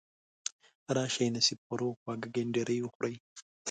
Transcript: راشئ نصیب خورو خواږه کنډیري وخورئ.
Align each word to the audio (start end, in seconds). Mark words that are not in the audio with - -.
راشئ 0.95 1.27
نصیب 1.35 1.59
خورو 1.65 1.89
خواږه 1.99 2.29
کنډیري 2.33 2.77
وخورئ. 2.81 3.15